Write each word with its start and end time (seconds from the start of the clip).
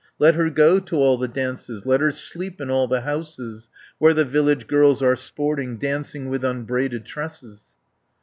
Let 0.17 0.33
her 0.33 0.49
go 0.49 0.79
to 0.79 0.95
all 0.95 1.15
the 1.19 1.27
dances, 1.27 1.85
Let 1.85 2.01
her 2.01 2.09
sleep 2.09 2.59
in 2.59 2.71
all 2.71 2.87
the 2.87 3.01
houses, 3.01 3.69
Where 3.99 4.15
the 4.15 4.25
village 4.25 4.65
girls 4.65 5.03
are 5.03 5.15
sporting, 5.15 5.77
Dancing 5.77 6.27
with 6.27 6.43
unbraided 6.43 7.05
tresses." 7.05 7.75